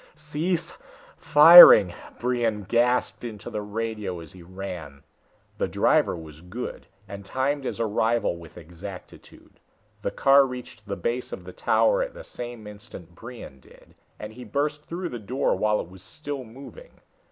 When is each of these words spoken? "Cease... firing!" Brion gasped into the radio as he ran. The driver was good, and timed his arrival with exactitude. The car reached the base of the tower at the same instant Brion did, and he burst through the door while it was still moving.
"Cease... 0.15 0.79
firing!" 1.15 1.93
Brion 2.19 2.63
gasped 2.63 3.23
into 3.23 3.51
the 3.51 3.61
radio 3.61 4.19
as 4.19 4.31
he 4.31 4.41
ran. 4.41 5.03
The 5.59 5.67
driver 5.67 6.15
was 6.15 6.41
good, 6.41 6.87
and 7.07 7.23
timed 7.23 7.65
his 7.65 7.79
arrival 7.79 8.35
with 8.35 8.57
exactitude. 8.57 9.59
The 10.01 10.09
car 10.09 10.47
reached 10.47 10.87
the 10.87 10.95
base 10.95 11.31
of 11.31 11.43
the 11.43 11.53
tower 11.53 12.01
at 12.01 12.15
the 12.15 12.23
same 12.23 12.65
instant 12.65 13.13
Brion 13.13 13.59
did, 13.59 13.93
and 14.17 14.33
he 14.33 14.43
burst 14.43 14.85
through 14.85 15.09
the 15.09 15.19
door 15.19 15.55
while 15.55 15.79
it 15.79 15.87
was 15.87 16.01
still 16.01 16.43
moving. 16.43 17.01